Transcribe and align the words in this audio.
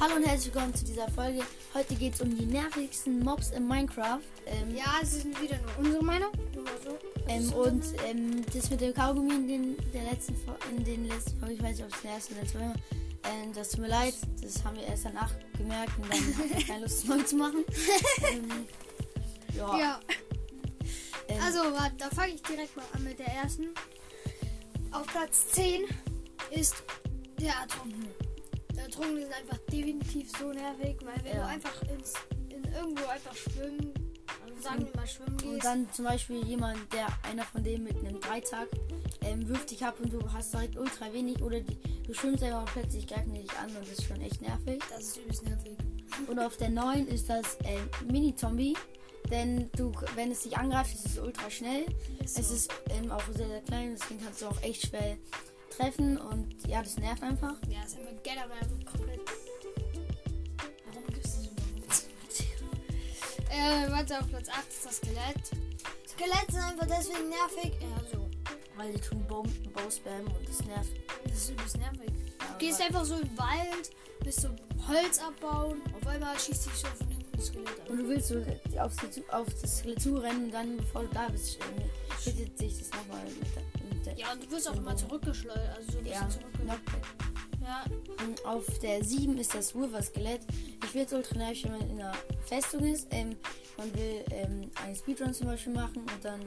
Hallo 0.00 0.14
und 0.16 0.24
herzlich 0.26 0.54
willkommen 0.54 0.74
zu 0.74 0.84
dieser 0.84 1.08
Folge. 1.10 1.40
Heute 1.74 1.94
geht 1.96 2.14
es 2.14 2.20
um 2.20 2.36
die 2.36 2.46
nervigsten 2.46 3.20
Mobs 3.20 3.50
in 3.50 3.66
Minecraft. 3.66 4.20
Ähm, 4.46 4.74
Ja, 4.76 4.98
es 5.02 5.22
sind 5.22 5.40
wieder 5.42 5.58
nur 5.58 5.78
unsere 5.86 6.04
Meinung. 6.04 6.30
So. 6.84 6.96
ähm, 7.28 7.44
Das 7.46 7.54
und 7.54 7.84
ähm, 8.06 8.44
das 8.54 8.70
mit 8.70 8.80
dem 8.80 8.94
Kaugummi 8.94 9.34
in 9.34 9.48
den, 9.48 9.76
der 9.92 10.04
letzten, 10.04 10.36
in 10.76 10.84
den 10.84 11.08
letzten 11.08 11.38
Folgen, 11.40 11.54
ich 11.56 11.62
weiß 11.62 11.76
nicht, 11.78 11.84
ob 11.86 11.94
es 11.94 12.02
der 12.02 12.10
erste 12.12 12.32
oder 12.34 12.42
der 12.42 12.50
zweite. 12.50 12.74
Ähm, 13.24 13.52
das 13.54 13.70
tut 13.70 13.80
mir 13.80 13.88
leid, 13.88 14.14
das 14.40 14.64
haben 14.64 14.76
wir 14.76 14.86
erst 14.86 15.04
danach 15.04 15.32
gemerkt 15.56 15.92
und 15.98 16.12
dann 16.12 16.18
hatten 16.38 16.50
wir 16.58 16.66
keine 16.66 16.82
Lust, 16.82 17.04
neu 17.08 17.22
zu 17.22 17.36
machen. 17.36 17.64
ähm, 18.32 18.48
ja, 19.56 19.78
Ja, 19.78 20.00
ähm, 21.28 21.40
also 21.44 21.58
warte, 21.58 21.96
da 21.98 22.08
fange 22.10 22.34
ich 22.34 22.42
direkt 22.42 22.76
mal 22.76 22.84
an 22.92 23.02
mit 23.02 23.18
der 23.18 23.26
ersten. 23.28 23.66
Auf 24.92 25.06
Platz 25.08 25.48
10 25.52 25.82
ist 26.52 26.76
der. 27.40 27.52
Der 27.68 28.17
Ertrunkene 28.88 29.20
ist 29.20 29.32
einfach 29.34 29.58
definitiv 29.70 30.30
so 30.38 30.52
nervig, 30.52 30.96
weil 31.04 31.24
wenn 31.24 31.36
Ja. 31.36 31.42
du 31.44 31.48
einfach 31.48 31.82
ins, 31.82 32.14
in 32.48 32.64
irgendwo 32.72 33.04
einfach 33.06 33.34
schwimmen, 33.36 33.92
also 34.46 34.62
sagen 34.62 34.86
wir 34.86 34.96
mal 34.96 35.06
schwimmen 35.06 35.32
und 35.32 35.42
gehst, 35.42 35.64
dann 35.64 35.92
zum 35.92 36.04
Beispiel 36.06 36.44
jemand, 36.46 36.92
der 36.92 37.06
einer 37.24 37.44
von 37.44 37.62
denen 37.62 37.84
mit 37.84 37.96
einem 37.98 38.20
Dreizack 38.20 38.68
ähm, 39.22 39.46
wirft 39.48 39.70
dich 39.70 39.84
ab 39.84 39.96
und 40.02 40.12
du 40.12 40.32
hast 40.32 40.52
direkt 40.54 40.76
ultra 40.78 41.12
wenig 41.12 41.42
oder 41.42 41.60
die, 41.60 41.78
du 42.06 42.14
schwimmst 42.14 42.42
einfach 42.42 42.60
und 42.60 42.72
plötzlich 42.72 43.06
greifen 43.06 43.34
die 43.34 43.42
dich 43.42 43.58
an 43.58 43.68
und 43.68 43.80
das 43.82 43.98
ist 43.98 44.04
schon 44.04 44.20
echt 44.22 44.40
nervig. 44.40 44.82
das 44.90 45.00
ist 45.04 45.16
übelst 45.18 45.44
nervig. 45.44 45.76
Und 46.26 46.38
auf 46.40 46.56
der 46.56 46.70
9 46.70 47.06
ist 47.06 47.28
das 47.30 47.54
äh, 47.64 47.78
Mini-Zombie. 48.10 48.74
Denn 49.30 49.70
du, 49.76 49.92
wenn 50.16 50.32
es 50.32 50.40
dich 50.40 50.56
angreift, 50.56 50.92
ist 50.94 51.04
es 51.06 51.18
ultra 51.18 51.48
schnell. 51.50 51.84
Ist 52.24 52.38
Es 52.38 52.48
so. 52.48 52.54
ist 52.54 52.70
ähm, 52.90 53.10
auch 53.12 53.22
sehr, 53.36 53.46
sehr 53.46 53.60
klein, 53.60 53.94
deswegen 53.96 54.20
kannst 54.24 54.40
du 54.42 54.46
auch 54.46 54.60
echt 54.62 54.88
schwer 54.88 55.16
treffen. 55.78 56.18
Und 56.18 56.66
ja, 56.66 56.82
das 56.82 56.96
nervt 56.98 57.22
einfach. 57.22 57.54
Ja, 57.68 57.82
ist 57.84 57.98
einfach 57.98 58.22
generell 58.22 58.50
einfach 58.50 58.92
komplett. 58.92 59.20
Warum 60.86 61.04
es 61.08 61.22
das 61.22 61.46
überhaupt? 61.46 62.04
äh, 63.50 63.90
warte, 63.90 64.18
auf 64.18 64.28
Platz 64.28 64.48
8 64.48 64.68
ist 64.68 64.86
das 64.86 64.96
Skelett. 64.96 65.44
Skelett 66.08 66.50
sind 66.50 66.60
einfach 66.60 66.86
deswegen 66.86 67.28
nervig. 67.28 67.72
Ja, 67.80 68.02
so. 68.12 68.28
Weil 68.76 68.92
die 68.92 69.00
tun 69.00 69.24
Bow, 69.26 69.44
Bow 69.72 69.90
Spam 69.90 70.26
und 70.26 70.48
das 70.48 70.64
nervt. 70.64 70.90
Das 71.24 71.32
ist 71.32 71.50
übelst 71.50 71.78
nervig. 71.78 72.10
Ja, 72.40 72.52
Du 72.52 72.58
gehst 72.58 72.80
einfach 72.80 73.04
so 73.04 73.16
im 73.16 73.38
Wald, 73.38 73.90
willst 74.20 74.42
so 74.42 74.48
Holz 74.86 75.18
abbauen, 75.20 75.82
auf 75.94 76.06
einmal 76.06 76.38
schießt 76.38 76.66
dich 76.66 76.72
so 76.74 76.86
von 76.86 77.08
hinten 77.08 77.36
das 77.36 77.46
Skelett 77.46 77.78
und 77.88 77.90
an. 77.90 77.98
du 77.98 78.08
willst 78.08 78.28
so 78.28 78.38
auf, 78.80 78.92
die, 79.14 79.30
auf 79.30 79.46
das 79.60 79.78
Skelett 79.78 80.02
zurennen 80.02 80.44
und 80.44 80.50
dann, 80.52 80.76
bevor 80.76 81.02
du 81.02 81.08
da 81.08 81.28
bist, 81.28 81.58
ähm, 81.60 81.90
hittet 82.24 82.56
sich 82.58 82.78
das 82.78 82.90
nochmal 82.90 83.24
mit 83.24 83.77
Ja, 84.16 84.32
und 84.32 84.44
du 84.44 84.50
wirst 84.50 84.68
auch 84.68 84.76
immer 84.76 84.96
zurückgeschleudert, 84.96 85.76
also 85.76 85.92
so 85.92 85.98
ein 85.98 86.06
ja, 86.06 86.24
bisschen 86.24 86.40
zurückgeschleudert. 86.42 86.80
Ja, 87.62 87.84
Und 88.24 88.44
Auf 88.46 88.78
der 88.78 89.04
7 89.04 89.36
ist 89.36 89.54
das 89.54 89.74
Wither-Skelett. 89.74 90.40
Ich 90.82 90.90
finde 90.90 91.06
es 91.06 91.12
ultra 91.12 91.36
nervig, 91.36 91.64
wenn 91.64 91.72
man 91.72 91.90
in 91.90 92.00
einer 92.00 92.14
Festung 92.46 92.82
ist. 92.84 93.08
Ähm, 93.10 93.36
man 93.76 93.94
will 93.94 94.24
ähm, 94.30 94.70
einen 94.84 94.96
Speedrun 94.96 95.34
zum 95.34 95.48
Beispiel 95.48 95.74
machen 95.74 95.98
und 95.98 96.24
dann 96.24 96.40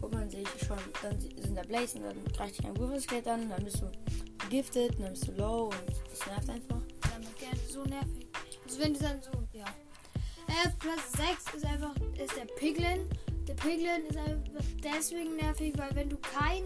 guckt 0.00 0.14
man 0.14 0.28
sich 0.28 0.48
schon, 0.66 0.78
dann 1.02 1.18
sind 1.20 1.56
da 1.56 1.62
Blaze 1.62 1.98
und 1.98 2.04
dann 2.04 2.24
greift 2.36 2.58
dich 2.58 2.66
ein 2.66 2.76
Wither-Skelett 2.76 3.28
an 3.28 3.48
dann 3.48 3.64
bist 3.64 3.80
du 3.80 3.90
vergiftet 4.38 4.94
dann 5.00 5.10
bist 5.12 5.28
du 5.28 5.32
low 5.32 5.64
und 5.64 5.88
das 6.10 6.26
nervt 6.26 6.50
einfach. 6.50 6.80
dann 7.02 7.22
gerne 7.38 7.60
so 7.68 7.84
nervig. 7.84 8.26
Also 8.64 8.80
wenn 8.80 8.94
du 8.94 9.00
dann 9.00 9.22
so, 9.22 9.30
ja. 9.52 9.64
Äh, 10.46 10.68
Platz 10.78 11.12
6 11.16 11.54
ist 11.56 11.64
einfach, 11.64 11.94
ist 12.18 12.36
der 12.36 12.46
Piglin. 12.56 13.08
Der 13.48 13.54
Piglin 13.54 14.06
ist 14.08 14.16
einfach 14.16 14.64
deswegen 14.82 15.36
nervig, 15.36 15.72
weil 15.76 15.94
wenn 15.94 16.08
du 16.10 16.16
kein, 16.18 16.62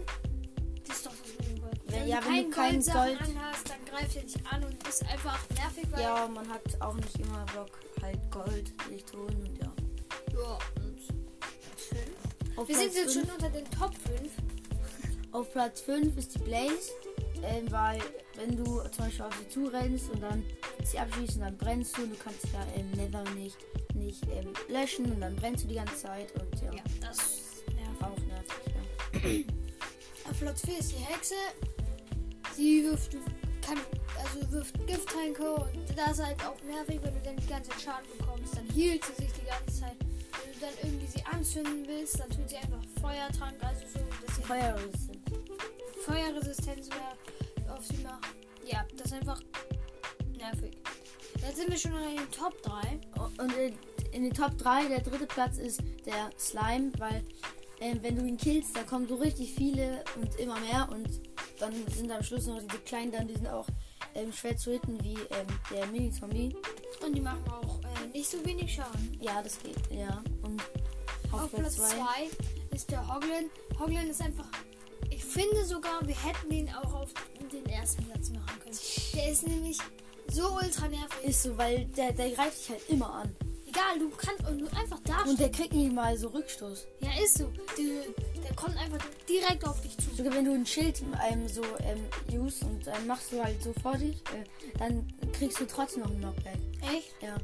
Wenn- 1.91 2.07
ja, 2.07 2.19
du 2.21 2.25
wenn 2.27 2.35
du 2.35 2.49
kein 2.49 2.51
kein 2.51 2.71
Goldsachen 2.73 3.17
Gold- 3.17 3.21
anhast, 3.21 3.69
dann 3.69 3.85
greift 3.85 4.15
er 4.15 4.21
dich 4.23 4.35
an 4.51 4.63
und 4.63 4.87
ist 4.87 5.03
einfach 5.03 5.39
nervig, 5.55 5.85
Ja, 5.97 6.27
man 6.27 6.47
hat 6.49 6.81
auch 6.81 6.93
nicht 6.95 7.19
immer 7.19 7.45
Bock, 7.55 7.79
halt 8.01 8.19
Gold 8.31 8.73
sich 8.89 9.05
zu 9.05 9.17
holen 9.17 9.37
und 9.47 9.57
ja. 9.57 9.71
Ja, 10.33 10.57
und 10.81 12.57
Auf 12.57 12.67
wir 12.67 12.75
sind 12.75 12.91
Platz 12.93 12.95
jetzt 12.95 13.13
schon 13.13 13.23
fünf- 13.23 13.33
unter 13.35 13.49
den 13.49 13.65
Top 13.71 13.93
5. 13.95 14.31
Auf 15.31 15.51
Platz 15.51 15.81
5 15.81 16.17
ist 16.17 16.35
die 16.35 16.39
Blaze, 16.39 16.91
ähm, 17.43 17.71
weil 17.71 18.01
wenn 18.35 18.55
du 18.57 18.63
zum 18.89 19.05
Beispiel 19.05 19.21
auf 19.25 19.33
sie 19.37 19.49
zurennst 19.49 20.09
und 20.09 20.21
dann 20.21 20.43
sie 20.83 20.97
abschießen, 20.99 21.41
dann 21.41 21.55
brennst 21.57 21.97
du 21.97 22.03
und 22.03 22.11
du 22.11 22.15
kannst 22.23 22.45
ja 22.53 22.65
im 22.79 22.89
Nether 22.91 23.23
nicht, 23.35 23.57
nicht 23.93 24.23
ähm, 24.31 24.51
löschen 24.69 25.11
und 25.11 25.21
dann 25.21 25.35
brennst 25.35 25.63
du 25.65 25.67
die 25.67 25.75
ganze 25.75 25.95
Zeit 25.95 26.31
und 26.33 26.61
ja, 26.61 26.73
Ja, 26.73 26.83
das 27.01 27.17
nervt. 27.75 28.03
auch 28.03 28.17
nervig. 28.25 29.45
Ja. 29.45 30.29
Auf 30.31 30.39
Platz 30.39 30.61
4 30.65 30.79
ist 30.79 30.91
die 30.91 30.95
Hexe. 30.97 31.35
Sie 32.59 32.83
wirft, 32.83 33.13
kann, 33.61 33.77
also 34.21 34.51
wirft 34.51 34.85
Gifttränke 34.85 35.49
und 35.49 35.79
das 35.95 36.19
ist 36.19 36.25
halt 36.25 36.45
auch 36.45 36.61
nervig, 36.63 36.99
wenn 37.01 37.13
du 37.13 37.21
dann 37.23 37.37
die 37.37 37.47
ganze 37.47 37.69
Zeit 37.69 37.81
Schaden 37.83 38.05
bekommst. 38.17 38.57
Dann 38.57 38.65
hielt 38.75 39.01
sie 39.05 39.13
sich 39.13 39.31
die 39.31 39.45
ganze 39.45 39.79
Zeit. 39.79 39.95
Wenn 40.43 40.53
du 40.53 40.59
dann 40.59 40.73
irgendwie 40.83 41.07
sie 41.07 41.23
anzünden 41.23 41.87
willst, 41.87 42.19
dann 42.19 42.29
tut 42.29 42.49
sie 42.49 42.57
einfach 42.57 42.81
Feuertrank, 42.99 43.55
also 43.61 43.85
so, 43.93 43.99
dass 44.25 44.35
sie 44.35 44.41
Feuerresistent. 44.41 45.19
Feuerresistenz 46.03 46.89
mehr 46.89 47.73
auf 47.73 47.85
sie 47.85 48.03
macht. 48.03 48.27
Ja, 48.65 48.85
das 48.97 49.05
ist 49.05 49.13
einfach 49.13 49.41
nervig. 50.37 50.77
Jetzt 51.41 51.55
sind 51.55 51.69
wir 51.69 51.77
schon 51.77 51.93
in 51.93 52.17
den 52.17 52.31
Top 52.31 52.61
3. 52.61 52.99
Und 53.41 53.53
in, 53.53 53.73
in 54.11 54.23
den 54.23 54.33
Top 54.33 54.57
3, 54.57 54.89
der 54.89 54.99
dritte 54.99 55.27
Platz 55.27 55.59
ist 55.59 55.81
der 56.05 56.29
Slime, 56.37 56.91
weil 56.97 57.23
ähm, 57.79 57.99
wenn 58.01 58.17
du 58.17 58.25
ihn 58.25 58.35
killst, 58.35 58.75
da 58.75 58.83
kommen 58.83 59.07
so 59.07 59.15
richtig 59.15 59.53
viele 59.53 60.03
und 60.17 60.37
immer 60.37 60.59
mehr 60.59 60.89
und 60.91 61.28
dann 61.59 61.73
sind 61.93 62.11
am 62.11 62.23
Schluss 62.23 62.47
noch 62.47 62.59
diese 62.59 62.79
kleinen, 62.79 63.11
dann 63.11 63.27
die 63.27 63.35
sind 63.35 63.47
auch 63.47 63.67
ähm, 64.15 64.31
schwer 64.31 64.57
zu 64.57 64.71
hitten 64.71 65.01
wie 65.03 65.13
ähm, 65.13 65.47
der 65.71 65.85
Mini-Zombie. 65.87 66.55
Und 67.05 67.15
die 67.15 67.21
machen 67.21 67.43
auch 67.49 67.79
äh, 67.81 68.07
nicht 68.13 68.29
so 68.29 68.43
wenig 68.45 68.73
Schaden. 68.73 69.17
Ja, 69.21 69.41
das 69.41 69.59
geht, 69.59 69.77
ja. 69.91 70.21
Und 70.43 70.61
auf, 71.31 71.43
Auf 71.43 71.51
Platz 71.51 71.75
Platz 71.75 71.91
2 71.91 71.97
2 71.97 72.75
ist 72.75 72.91
der 72.91 73.07
Hoglin. 73.07 73.49
Hoglin 73.79 74.09
ist 74.09 74.21
einfach. 74.21 74.47
Ich 75.09 75.23
finde 75.23 75.65
sogar, 75.65 76.05
wir 76.05 76.15
hätten 76.15 76.49
den 76.49 76.69
auch 76.73 76.93
auf 76.93 77.09
den 77.51 77.65
ersten 77.67 78.03
Platz 78.05 78.29
machen 78.29 78.59
können. 78.59 78.77
Der 79.13 79.31
ist 79.31 79.47
nämlich 79.47 79.77
so 80.27 80.55
ultra 80.55 80.87
nervig. 80.87 81.23
ist 81.23 81.43
so, 81.43 81.57
weil 81.57 81.85
der, 81.85 82.13
der 82.13 82.31
greift 82.31 82.59
dich 82.59 82.69
halt 82.69 82.89
immer 82.89 83.11
an. 83.13 83.35
Egal, 83.69 83.99
du 83.99 84.09
kannst 84.09 84.43
einfach 84.75 84.99
da 85.05 85.21
Und 85.29 85.39
der 85.39 85.51
kriegt 85.51 85.73
nicht 85.73 85.93
mal 85.93 86.17
so 86.17 86.29
Rückstoß. 86.29 86.87
Ja, 87.01 87.09
ist 87.23 87.37
so. 87.37 87.51
Der, 87.77 88.41
der 88.43 88.55
kommt 88.55 88.77
einfach 88.77 88.97
direkt 89.27 89.67
auf 89.67 89.79
dich 89.81 89.95
zu. 89.97 90.09
Sogar 90.15 90.33
wenn 90.33 90.45
du 90.45 90.53
ein 90.53 90.65
Schild 90.65 91.03
ähm, 91.29 91.47
so 91.47 91.61
ähm, 91.83 92.03
use 92.31 92.65
und 92.65 92.87
dann 92.87 93.05
machst 93.05 93.31
du 93.31 93.43
halt 93.43 93.61
so 93.61 93.73
vor 93.81 93.95
dich, 93.97 94.17
äh, 94.33 94.77
dann 94.79 95.07
kriegst 95.33 95.59
du 95.59 95.65
trotzdem 95.65 96.03
noch 96.03 96.09
einen 96.09 96.19
Knockback. 96.19 96.57
Echt? 96.81 97.13
Ja. 97.21 97.35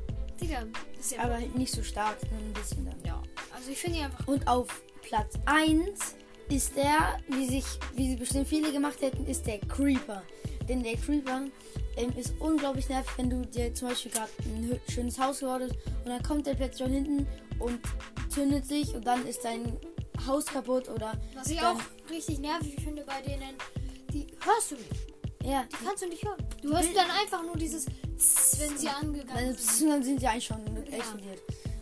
Digga, 0.41 0.63
ist 0.99 1.11
ja. 1.11 1.23
Aber 1.23 1.35
halt 1.35 1.55
nicht 1.55 1.73
so 1.73 1.83
stark, 1.83 2.17
nur 2.31 2.39
ein 2.39 2.53
bisschen 2.53 2.85
dann. 2.85 2.99
ja. 3.05 3.21
Also 3.55 3.71
ich 3.71 3.77
finde 3.77 3.99
einfach. 3.99 4.27
Und 4.27 4.47
auf 4.47 4.67
Platz 5.03 5.35
1 5.45 6.15
ist 6.49 6.75
der, 6.75 7.19
wie 7.27 7.47
sich, 7.47 7.65
wie 7.95 8.09
sie 8.09 8.15
bestimmt 8.15 8.47
viele 8.47 8.71
gemacht 8.71 9.01
hätten, 9.01 9.25
ist 9.27 9.45
der 9.45 9.59
Creeper. 9.59 10.23
Denn 10.67 10.81
der 10.81 10.95
Creeper 10.97 11.43
ähm, 11.97 12.13
ist 12.17 12.33
unglaublich 12.39 12.89
nervig, 12.89 13.11
wenn 13.17 13.29
du 13.29 13.45
dir 13.45 13.73
zum 13.73 13.89
Beispiel 13.89 14.11
gerade 14.11 14.29
ein 14.43 14.79
schönes 14.91 15.19
Haus 15.19 15.39
gebaut 15.39 15.61
hast 15.61 15.71
und 16.03 16.09
dann 16.09 16.23
kommt 16.23 16.45
der 16.47 16.55
plötzlich 16.55 16.83
von 16.83 16.91
hinten 16.91 17.27
und 17.59 17.79
zündet 18.29 18.65
sich 18.65 18.93
und 18.93 19.05
dann 19.05 19.25
ist 19.27 19.43
dein 19.45 19.77
Haus 20.27 20.45
kaputt 20.45 20.89
oder 20.89 21.13
Was 21.35 21.47
ich 21.47 21.61
auch 21.61 21.79
richtig 22.09 22.39
nervig 22.39 22.75
finde 22.83 23.03
bei 23.03 23.21
denen, 23.21 23.55
die 24.13 24.27
hörst 24.43 24.71
du 24.71 24.75
nicht. 24.75 24.89
ja, 25.43 25.63
Die 25.71 25.85
kannst 25.85 26.03
du 26.03 26.07
nicht 26.09 26.23
hören. 26.23 26.37
Du 26.61 26.73
hörst 26.73 26.95
dann 26.95 27.09
einfach 27.11 27.43
nur 27.43 27.55
dieses, 27.55 27.85
Zzzz, 28.17 28.59
wenn 28.59 28.77
sie 28.77 28.87
angegangen 28.87 29.47
dann, 29.47 29.55
sind. 29.57 29.89
dann 29.89 30.03
sind 30.03 30.19
sie 30.21 30.27
eigentlich 30.27 30.45
schon 30.45 30.65
explodiert. 30.87 31.41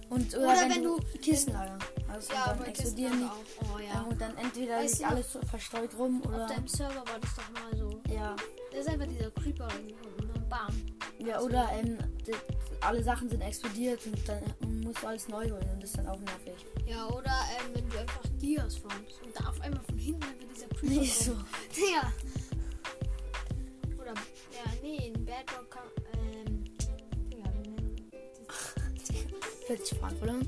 Und, 0.09 0.35
oder, 0.35 0.45
Oder 0.47 0.61
wenn, 0.61 0.69
wenn 0.71 0.83
du 0.83 0.97
Kistenlager 1.21 1.77
hast 2.07 2.31
Ja, 2.31 2.51
und 2.51 2.59
dann 2.59 2.67
explodieren 2.69 3.19
die. 3.19 3.63
Oh 3.65 3.79
Ja. 3.79 3.85
ja. 3.93 4.01
Und 4.01 4.19
dann 4.21 4.37
entweder 4.37 4.77
Weißt 4.77 5.01
noch- 5.01 5.09
alles 5.11 5.37
verstreut 5.49 5.89
rum 5.97 6.21
Auf 6.23 6.29
oder 6.29 6.47
deinem 6.47 6.67
Server 6.67 6.95
war 7.07 7.19
das 7.19 7.31
doch 7.35 7.49
mal 7.51 7.75
so. 7.77 8.01
ja. 8.13 8.35
Da 8.73 8.79
ist 8.79 8.89
einfach 8.89 9.07
dieser 9.07 9.29
Creeper 9.31 9.67
und 10.19 10.27
dann 10.33 10.49
bam. 10.49 10.73
Ja, 11.19 11.39
oder 11.41 11.69
ähm, 11.73 11.97
die, 12.25 12.33
alle 12.81 13.03
Sachen 13.03 13.29
sind 13.29 13.41
explodiert 13.41 14.05
und 14.07 14.17
dann 14.27 14.41
musst 14.81 15.01
du 15.03 15.07
alles 15.07 15.27
neu 15.27 15.49
holen 15.51 15.69
und 15.73 15.81
das 15.83 15.91
ist 15.91 15.97
dann 15.97 16.07
auch 16.07 16.19
nervig. 16.19 16.53
Ja, 16.85 17.07
oder 17.07 17.31
ähm, 17.59 17.71
wenn 17.75 17.89
du 17.89 17.97
einfach 17.99 18.21
Dias 18.41 18.77
farmst 18.77 19.21
und 19.23 19.39
da 19.39 19.49
auf 19.49 19.61
einmal 19.61 19.81
von 19.83 19.97
hinten 19.97 20.23
einfach 20.23 20.47
dieser 20.53 20.67
Creeper 20.67 20.93
Nicht 21.01 21.17
so. 21.19 21.31
Ja. 21.93 22.11
Oder, 24.01 24.13
ja, 24.13 24.71
nee, 24.81 25.07
in 25.07 25.13
Bedrock 25.25 25.69
kann, 25.69 25.83
ähm, 26.17 26.63
die- 28.97 29.65
Plötzlich 29.65 29.99
fahren 29.99 30.17
verloren. 30.17 30.47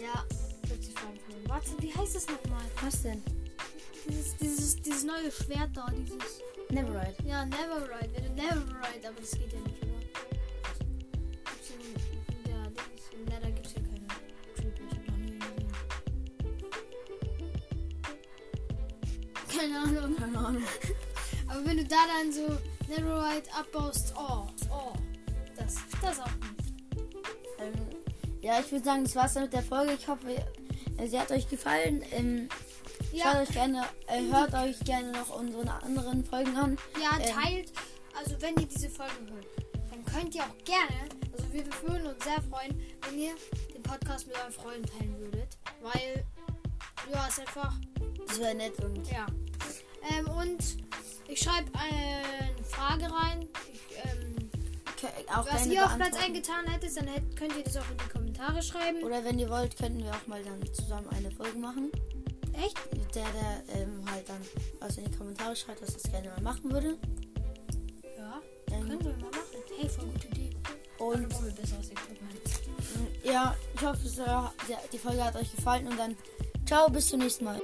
ja, 0.00 0.24
plötzlich 0.62 0.94
von- 0.98 1.18
Warte, 1.48 1.70
wie 1.80 1.92
heißt 1.94 2.14
das 2.14 2.26
nochmal? 2.28 2.62
Was 2.82 3.02
denn? 3.02 3.22
Dieses, 4.08 4.36
dieses, 4.36 4.76
dieses 4.76 5.04
neue 5.04 5.30
Schwert 5.30 5.70
da, 5.76 5.86
dieses, 5.90 6.40
Neverride. 6.74 7.14
ja, 7.24 7.44
Neverride, 7.44 8.10
wenn 8.14 8.24
du 8.24 8.42
Neverride, 8.42 9.08
aber 9.08 9.20
das 9.20 9.30
geht 9.30 9.52
ja 9.52 9.60
nicht, 9.60 9.82
oder? 9.82 9.92
Gibt's 11.44 11.70
in, 11.70 11.76
der, 12.46 12.62
Dings, 12.70 13.04
in 13.12 13.24
Nether 13.26 13.50
gibt's 13.52 13.74
ja 13.74 13.80
keine 13.80 14.06
Creeper, 14.56 14.82
ich 14.82 14.98
hab 14.98 15.06
noch 15.06 15.16
nie 15.18 15.38
gesehen. 15.38 15.68
Keine 19.56 19.78
Ahnung. 19.78 20.16
Keine 20.16 20.38
Ahnung. 20.38 20.62
Aber 21.46 21.64
wenn 21.64 21.76
du 21.76 21.84
da 21.84 21.96
dann 22.08 22.32
so 22.32 22.58
Netherite 22.88 23.54
abbaust, 23.54 24.12
oh, 24.16 24.48
oh. 24.70 24.92
Das, 25.56 25.76
das 26.02 26.18
auch 26.18 26.26
nicht. 26.26 26.74
Ähm, 27.60 27.72
ja, 28.40 28.58
ich 28.58 28.72
würde 28.72 28.84
sagen, 28.84 29.04
das 29.04 29.14
war's 29.14 29.34
dann 29.34 29.44
mit 29.44 29.52
der 29.52 29.62
Folge. 29.62 29.92
Ich 29.92 30.08
hoffe, 30.08 30.26
sie 31.06 31.20
hat 31.20 31.30
euch 31.30 31.48
gefallen. 31.48 32.02
Ähm, 32.10 32.48
Ja, 33.14 33.24
Schaut 33.32 33.42
euch 33.42 33.54
gerne, 33.54 33.84
äh, 34.08 34.20
hört 34.32 34.54
euch 34.54 34.80
gerne 34.80 35.12
noch 35.12 35.38
unsere 35.38 35.70
anderen 35.82 36.24
Folgen 36.24 36.56
an. 36.56 36.76
ja, 37.00 37.16
ähm, 37.20 37.32
teilt. 37.32 37.72
Also 38.18 38.34
wenn 38.40 38.56
ihr 38.56 38.66
diese 38.66 38.88
Folge 38.90 39.12
hört, 39.32 39.46
dann 39.90 40.04
könnt 40.04 40.34
ihr 40.34 40.42
auch 40.42 40.64
gerne, 40.64 41.08
also 41.32 41.52
wir 41.52 41.64
würden 41.82 42.06
uns 42.08 42.24
sehr 42.24 42.42
freuen, 42.42 42.80
wenn 43.08 43.18
ihr 43.18 43.34
den 43.72 43.82
Podcast 43.84 44.26
mit 44.26 44.36
euren 44.36 44.52
Freunden 44.52 44.86
teilen 44.86 45.16
würdet. 45.20 45.56
Weil, 45.80 46.24
ja, 47.12 47.26
ist 47.28 47.38
einfach 47.40 47.74
Das 48.26 48.40
wäre 48.40 48.54
nett 48.56 48.78
und 48.82 49.08
Ja. 49.10 49.26
Ähm, 50.10 50.26
und 50.30 50.76
ich 51.28 51.38
schreibe 51.40 51.70
eine 51.78 52.64
Frage 52.64 53.04
rein. 53.04 53.48
Ich, 53.72 53.96
ähm, 54.04 54.50
was 55.50 55.66
ihr 55.66 55.86
auf 55.86 55.94
Platz 55.96 56.10
beantworten. 56.10 56.16
1 56.16 56.34
getan 56.34 56.66
hättet, 56.66 56.96
dann 56.96 57.06
hätt, 57.06 57.36
könnt 57.36 57.56
ihr 57.56 57.62
das 57.62 57.76
auch 57.76 57.90
in 57.90 57.96
die 57.98 58.08
Kommentare 58.12 58.62
schreiben. 58.62 59.02
Oder 59.04 59.22
wenn 59.24 59.38
ihr 59.38 59.48
wollt, 59.50 59.76
könnten 59.76 60.02
wir 60.02 60.10
auch 60.10 60.26
mal 60.26 60.42
dann 60.42 60.60
zusammen 60.74 61.08
eine 61.10 61.30
Folge 61.30 61.58
machen. 61.58 61.92
Echt? 62.54 62.78
Der, 63.14 63.24
der 63.24 63.80
ähm, 63.80 64.02
halt 64.10 64.28
dann 64.28 64.40
was 64.80 64.96
in 64.98 65.04
die 65.04 65.16
Kommentare 65.16 65.54
schreibt, 65.54 65.82
dass 65.82 65.92
das 65.92 66.10
gerne 66.10 66.28
mal 66.30 66.42
machen 66.42 66.72
würde. 66.72 66.96
Ja. 68.16 68.40
Ähm, 68.70 68.88
Können 68.88 69.04
wir 69.04 69.12
mal 69.12 69.30
machen. 69.30 69.62
Hey, 69.78 69.88
voll 69.88 70.06
gute 70.06 70.28
Idee. 70.28 70.50
und 70.98 71.34
ja, 73.24 73.56
ich 73.74 73.82
hoffe, 73.82 73.98
die 74.92 74.98
Folge 74.98 75.24
hat 75.24 75.36
euch 75.36 75.54
gefallen 75.54 75.86
und 75.88 75.98
dann 75.98 76.16
ciao, 76.66 76.88
bis 76.88 77.08
zum 77.08 77.20
nächsten 77.20 77.44
Mal. 77.44 77.60